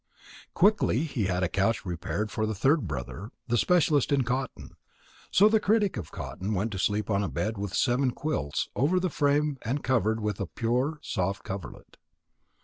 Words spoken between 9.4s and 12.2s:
and covered with a pure, soft coverlet.